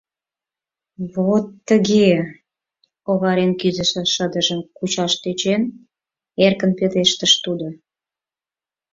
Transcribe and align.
—Вот 1.15 1.45
тыге...— 1.67 2.09
оварен 3.11 3.51
кӱзышӧ 3.59 4.03
шыдыжым 4.13 4.59
кучаш 4.77 5.13
тӧчен, 5.23 5.61
эркын 6.45 6.71
пелештыш 6.77 7.33
тудо. 7.43 7.67